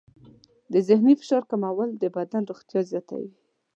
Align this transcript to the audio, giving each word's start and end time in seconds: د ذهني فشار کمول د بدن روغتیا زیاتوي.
د 0.73 0.73
ذهني 0.87 1.13
فشار 1.21 1.43
کمول 1.51 1.89
د 1.95 2.03
بدن 2.17 2.41
روغتیا 2.49 2.81
زیاتوي. 2.91 3.29